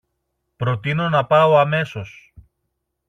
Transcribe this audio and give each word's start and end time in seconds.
προτείνω 0.55 1.09
να 1.09 1.25
πάω 1.25 1.57
αμέσως 1.57 2.33